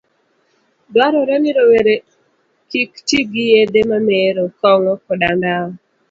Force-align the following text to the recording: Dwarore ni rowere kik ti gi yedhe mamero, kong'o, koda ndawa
Dwarore 0.93 1.35
ni 1.41 1.51
rowere 1.57 1.95
kik 2.69 2.91
ti 3.07 3.19
gi 3.31 3.43
yedhe 3.51 3.81
mamero, 3.91 4.43
kong'o, 4.59 4.93
koda 5.03 5.29
ndawa 5.37 5.71